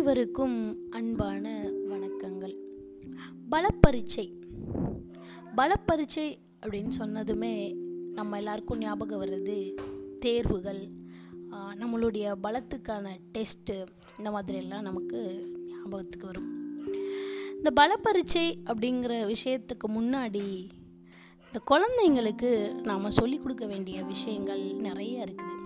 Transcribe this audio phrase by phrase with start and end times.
[0.00, 2.54] அனைவருக்கும் அன்பான வணக்கங்கள்.
[3.50, 4.24] பலப்பரீட்சை.
[5.56, 6.36] பலப்பரீட்சை
[6.66, 7.74] அப்படின்னு சொன்னதுமே
[8.12, 9.74] நம்ம எல்லாருக்கும் ஞாபகம் வருது
[10.20, 10.88] தேர்வுகள்
[11.50, 13.06] நம்மளுடைய பலத்துக்கான
[13.38, 13.76] டெஸ்ட்டு
[14.18, 15.18] இந்த மாதிரியெல்லாம் நமக்கு
[15.68, 16.48] ஞாபகத்துக்கு வரும்.
[17.56, 20.46] இந்த பலப்பரீட்சை அப்படிங்கிற விஷயத்துக்கு முன்னாடி
[21.46, 25.59] இந்த குழந்தைங்களுக்கு நாம் சொல்லிக் கொடுக்க வேண்டிய விஷயங்கள் நிறைய இருக்குது.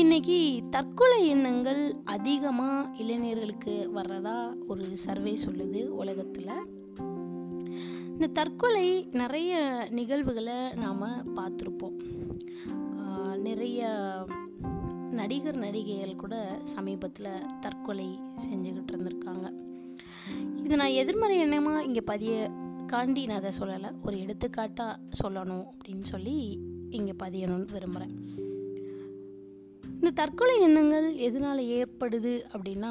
[0.00, 0.36] இன்னைக்கு
[0.70, 4.34] தற்கொலை எண்ணங்கள் அதிகமாக இளைஞர்களுக்கு வர்றதா
[4.66, 6.50] ஒரு சர்வே சொல்லுது உலகத்தில்.
[8.12, 9.52] இந்த தற்கொலை நிறைய
[9.90, 11.02] நிகழ்வுகளை நாம்
[11.36, 11.96] பார்த்துருப்போம்.
[13.38, 13.90] நிறைய
[15.10, 18.08] நடிகர் நடிகைகள் கூட சமீபத்தில் தற்கொலை
[18.48, 19.46] செஞ்சுக்கிட்டு இருந்திருக்காங்க.
[20.64, 22.50] இது நான் எதிர்மறை எண்ணமாக இங்கே பதிய
[22.86, 26.38] காண்டி நான் அதை சொல்லலை ஒரு எடுத்துக்காட்டாக சொல்லணும் அப்படின்னு சொல்லி
[26.90, 28.16] இங்கே பதியணும்னு விரும்புகிறேன்
[29.98, 32.90] இந்த தற்கொலை எண்ணங்கள் எதனால் ஏற்படுது அப்படின்னா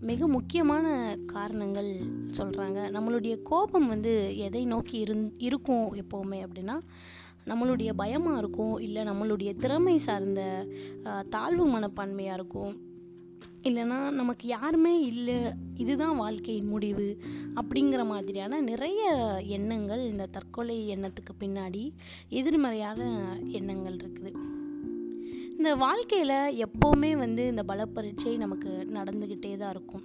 [0.00, 1.90] மிக முக்கியமான காரணங்கள்
[2.38, 6.76] சொல்கிறாங்க நம்மளுடைய கோபம் வந்து எதை நோக்கி இருந் இருக்கும் எப்போவுமே அப்படின்னா
[7.50, 10.40] நம்மளுடைய பயமாக இருக்கும் இல்லை நம்மளுடைய திறமை சார்ந்த
[11.28, 12.74] தாழ்வு மனப்பான்மையாக இருக்கும்.
[13.68, 15.38] இல்லைன்னா நமக்கு யாருமே இல்லை
[15.74, 17.08] இதுதான் வாழ்க்கையின் முடிவு
[17.54, 19.02] அப்படிங்கிற மாதிரியான நிறைய
[19.58, 21.84] எண்ணங்கள் இந்த தற்கொலை எண்ணத்துக்கு பின்னாடி
[22.28, 23.00] எதிர்மறையான
[23.60, 24.32] எண்ணங்கள் இருக்குது.
[25.56, 30.04] இந்த வாழ்க்கையில் எப்போவுமே வந்து இந்த பலப்பரீட்சை நமக்கு நடந்துக்கிட்டே தான் இருக்கும்.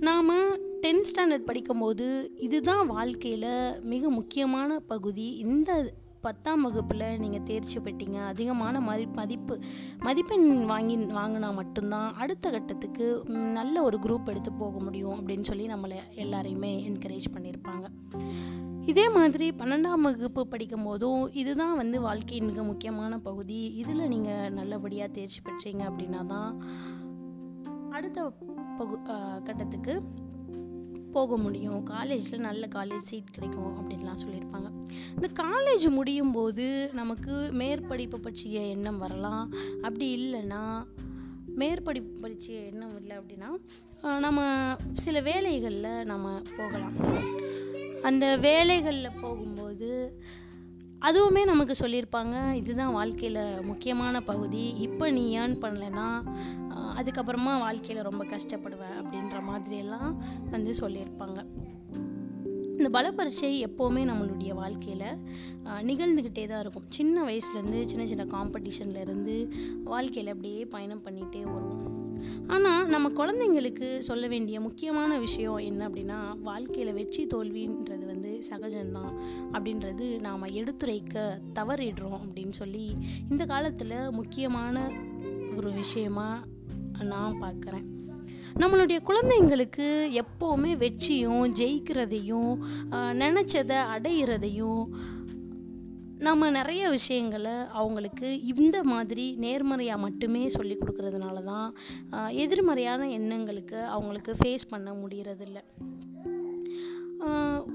[0.00, 0.30] நாம்
[0.82, 5.36] டென்த் ஸ்டாண்டர்ட் படிக்கும்போது இதுதான் வாழ்க்கையில் மிக முக்கியமான பகுதி.
[5.36, 8.26] இந்த பத்தாம் வகுப்பில் நீங்கள் தேர்ச்சி பெற்றீங்க.
[8.26, 9.58] அதிகமான மதி மதிப்பு
[9.98, 15.96] மதிப்பெண் வாங்கி வாங்கினா மட்டும்தான் அடுத்த கட்டத்துக்கு நல்ல ஒரு குரூப் எடுத்து போக முடியும் அப்படின்னு சொல்லி நம்மளை
[16.16, 17.86] எல்லாரையுமே என்கரேஜ் பண்ணியிருப்பாங்க.
[18.86, 23.60] இதே மாதிரி பன்னெண்டாம் வகுப்பு படிக்கும் போதும் இதுதான் வந்து வாழ்க்கையின் மிக முக்கியமான பகுதி.
[23.74, 26.50] இதில் நீங்கள் நல்லபடியாக தேர்ச்சி பெற்றீங்க அப்படின்னா தான்
[27.90, 28.32] அடுத்த
[28.76, 30.02] பகு ஆஹ் கட்டத்துக்கு
[31.12, 31.82] போக முடியும்.
[31.82, 34.68] காலேஜில் நல்ல காலேஜ் சீட் கிடைக்கும் அப்படின்லாம் சொல்லியிருப்பாங்க.
[35.14, 39.44] இந்த காலேஜ் முடியும் போது நமக்கு மேற்படிப்பு பற்றிய எண்ணம் வரலாம்.
[39.82, 40.62] அப்படி இல்லைன்னா
[41.56, 43.50] மேற்படிப்பு பற்றிய எண்ணம் இல்லை அப்படின்னா
[44.20, 44.40] நம்ம
[44.92, 46.96] சில வேலைகளில் நம்ம போகலாம்.
[48.08, 49.90] அந்த வேலைகளில் போகும்போது
[51.08, 54.64] அதுவுமே நமக்கு சொல்லியிருப்பாங்க இதுதான் வாழ்க்கையில் முக்கியமான பகுதி.
[54.86, 56.06] இப்போ நீ ஏர்ன் பண்ணலைன்னா
[56.98, 58.82] அதுக்கப்புறமா வாழ்க்கையில் ரொம்ப கஷ்டப்படுவ.
[59.00, 60.12] அப்படின்ற மாதிரியெல்லாம்
[60.50, 61.40] வந்து சொல்லியிருப்பாங்க.
[62.78, 65.06] இந்த பலப்பரீட்சை எப்போவுமே நம்மளுடைய வாழ்க்கையில்
[65.90, 66.88] நிகழ்ந்துக்கிட்டே தான் இருக்கும்.
[66.88, 69.36] சின்ன வயசுலேருந்து சின்ன சின்ன காம்படிஷன்லேருந்து
[69.84, 72.03] வாழ்க்கையில் அப்படியே பயணம் பண்ணிகிட்டே வருவோம்.
[72.46, 79.12] ஆனால் நம்ம குழந்தைங்களுக்கு சொல்ல வேண்டிய முக்கியமான விஷயம் என்ன அப்படின்னா வாழ்க்கையில் வெற்றி தோல்வின்றது வந்து சகஜம்தான்.
[79.52, 82.96] அப்படின்றது நாம் எடுத்துரைக்க தவறிடுறோம் அப்படின்னு சொல்லி
[83.30, 84.90] இந்த காலத்தில் முக்கியமான
[85.56, 86.44] ஒரு விஷயமா
[87.00, 87.86] நான் பார்க்குறேன்.
[88.58, 89.86] நம்மளுடைய குழந்தைங்களுக்கு
[90.20, 92.52] எப்போவுமே வெற்றியும் ஜெயிக்கிறதையும்
[92.90, 94.82] நினச்சதை நினைச்சதை அடையிறதையும்
[96.26, 101.68] நம்ம நிறைய விஷயங்களை அவங்களுக்கு இந்த மாதிரி நேர்மறையாக மட்டுமே சொல்லி கொடுக்கறதுனால தான்
[102.44, 105.58] எதிர்மறையான எண்ணங்களுக்கு அவங்களுக்கு ஃபேஸ் பண்ண முடியறதில்ல.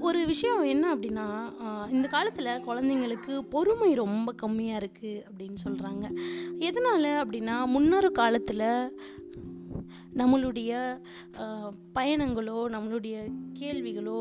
[0.00, 1.26] ஒரு விஷயம் என்ன அப்படின்னா
[1.90, 6.04] இந்த காலத்தில் குழந்தைங்களுக்கு பொறுமை ரொம்ப கம்மியாக இருக்குது அப்படின்னு சொல்கிறாங்க
[6.68, 8.66] எதனால் அப்படின்னா முன்னொரு காலத்தில்
[10.20, 10.72] நம்மளுடைய
[11.98, 13.16] பயணங்களோ நம்மளுடைய
[13.60, 14.20] கேள்விகளோ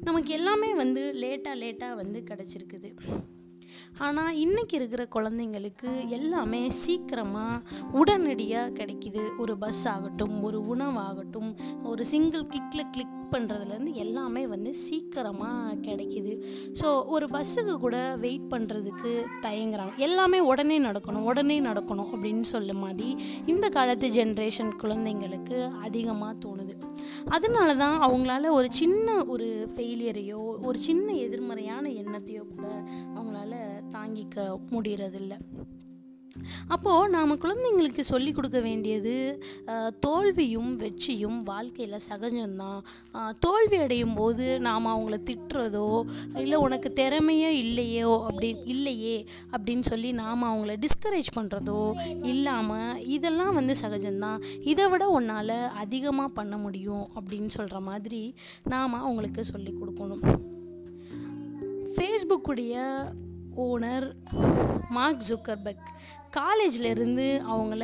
[0.00, 2.90] நமக்கு எல்லாமே வந்து லேட்டாக லேட்டாக வந்து கிடச்சிருக்குது.
[3.98, 7.62] ஆனால் இன்னைக்கு இருக்கிற குழந்தைங்களுக்கு எல்லாமே சீக்கிரமாக
[8.00, 9.24] உடனடியாக கிடைக்குது.
[9.38, 11.50] ஒரு பஸ் ஆகட்டும் ஒரு உணவாகட்டும்
[11.82, 16.32] ஒரு சிங்கிள் கிளிக்கில் கிளிக் பண்ணுறதுலேருந்து எல்லாமே வந்து சீக்கிரமாக கிடைக்குது.
[16.80, 19.94] ஸோ ஒரு பஸ்ஸுக்கு கூட வெயிட் பண்ணுறதுக்கு தயங்குறாங்க.
[19.96, 23.10] எல்லாமே உடனே நடக்கணும் உடனே நடக்கணும் அப்படின்னு சொல்ல மாதிரி
[23.46, 26.74] இந்த காலத்து ஜென்ரேஷன் குழந்தைங்களுக்கு அதிகமாக தோணுது.
[27.36, 32.68] அதனால தான் அவங்களால ஒரு சின்ன ஒரு ஃபெயிலியரையோ ஒரு சின்ன எதிர்மறையான எண்ணத்தையோ கூட
[34.20, 35.32] வாங்கிக்க முடியறதில்ல.
[36.68, 42.80] அப்போ நாம குழந்தைங்களுக்கு சொல்லி கொடுக்க வேண்டியது ஆஹ் தோல்வியும் வெற்றியும் வாழ்க்கையில சகஜம்தான்.
[43.14, 50.12] ஆஹ் தோல்வி அடையும் போது நாம அவங்கள திட்டுறதோ இல்லை உனக்கு திறமையே இல்லையோ அப்படி இல்லையே அப்படின்னு சொல்லி
[50.12, 51.92] நாம அவங்கள டிஸ்கரேஜ் பண்றதோ
[52.24, 54.44] இல்லாம இதெல்லாம் வந்து சகஜம்தான்.
[54.60, 58.34] இதை விட உன்னால அதிகமா பண்ண முடியும் அப்படின்னு சொல்ற மாதிரி
[58.64, 60.38] நாம அவங்களுக்கு சொல்லி கொடுக்கணும்.
[61.94, 62.78] ஃபேஸ்புக்குடைய
[63.56, 64.06] ஓனர்
[64.88, 65.88] மார்க் ஜுக்கர்பர்க்
[66.30, 67.82] காலேஜில் இருந்து அவங்கள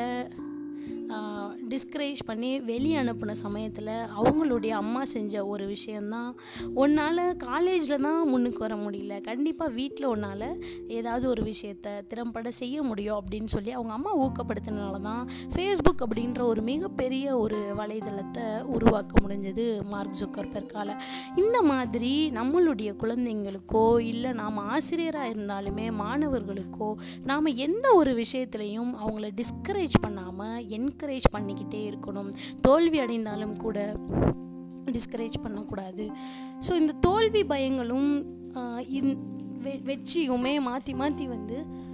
[1.77, 6.35] டிஸ்கரேஜ் பண்ணி வெளியே அனுப்பின சமயத்தில் அவங்களுடைய அம்மா செஞ்ச ஒரு விஷயந்தான்
[6.75, 9.21] உன்னால் காலேஜில் தான் முன்னுக்கு வர முடியல.
[9.21, 15.29] கண்டிப்பாக வீட்டில் உன்னால் ஏதாவது ஒரு விஷயத்த திறம்பட செய்ய முடியும் அப்படின்னு சொல்லி அவங்க அம்மா ஊக்கப்படுத்தினால தான்
[15.55, 21.01] ஃபேஸ்புக் அப்படின்ற ஒரு மிகப்பெரிய ஒரு வலைதளத்தை உருவாக்க முடிஞ்சது மார்க் ஜுக்கர்பெர்கால
[21.37, 29.95] இந்த மாதிரி நம்மளுடைய குழந்தைங்களுக்கோ இல்லை நாம் ஆசிரியராக இருந்தாலுமே மாணவர்களுக்கோ நாம் எந்த ஒரு விஷயத்துலையும் அவங்கள டிஸ்கரேஜ்
[30.01, 32.33] பண்ணாமல் என்கரேஜ் பண்ணிக்கிட்டே இருக்கணும்.
[32.61, 33.97] தோல்வி அடைந்தாலும் கூட
[34.85, 36.11] டிஸ்கரேஜ் பண்ணக்கூடாது.
[36.69, 38.25] ஸோ இந்த தோல்வி பயங்களும்
[38.55, 39.17] ஆஹ் இந்-
[39.63, 41.85] வெ- வெற்றியுமே மாற்றி மாற்றி வந்து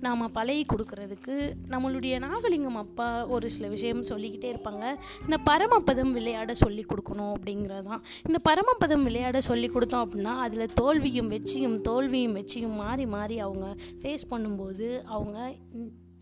[0.00, 4.94] நாம் பழகி கொடுக்கறதுக்கு நம்மளுடைய நாகலிங்கம் அப்பா ஒரு சில விஷயம் சொல்லிக்கிட்டே இருப்பாங்க.
[5.22, 8.02] இந்த பரமபதம் விளையாட சொல்லி கொடுக்கணும் அப்படிங்கிறது தான்.
[8.28, 14.26] இந்த பரமபதம் விளையாட சொல்லி கொடுத்தோம் அப்படின்னா அதில் தோல்வியும் வெற்றியும் தோல்வியும் வெற்றியும் மாறி மாறி அவங்க ஃபேஸ்
[14.30, 15.54] பண்ணும்போது அவங்க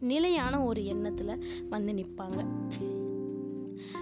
[0.06, 2.40] நிலையான ஒரு எண்ணத்துல வந்து நிற்பாங்க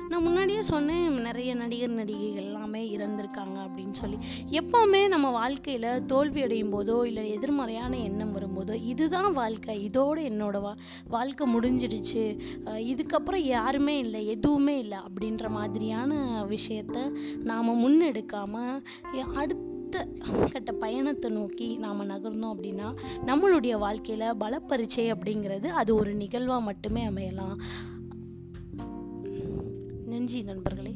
[0.09, 4.19] நான் முன்னாடியே சொன்னேன் நிறைய நடிகர் நடிகைகள் எல்லாமே இறந்திருக்காங்க அப்படின்னு சொல்லி.
[4.51, 9.77] எப்பவுமே நம்ம வாழ்க்கையில தோல்வி அடையும் போதோ இல்லை எதிர்மறையான எண்ணம் வரும்போதோ இதுதான் வாழ்க்கை.
[9.89, 10.75] இதோட என்னோட வா
[11.09, 12.25] வாழ்க்கை முடிஞ்சிடுச்சு.
[12.93, 16.13] இதுக்கப்புறம் யாருமே இல்லை எதுவுமே இல்லை அப்படின்ற மாதிரியான
[16.49, 17.07] விஷயத்த
[17.43, 18.55] நாம முன்னெடுக்காம
[19.35, 22.97] அடுத்த அடுத்த கட்ட பயணத்தை நோக்கி நாம் நகர்ந்தோம் அப்படின்னா
[23.27, 27.57] நம்மளுடைய வாழ்க்கையில் பலப்பரிச்சை அப்படிங்கிறது அது ஒரு நிகழ்வாக மட்டுமே அமையலாம்.
[30.07, 30.95] நன்றி நண்பர்களே.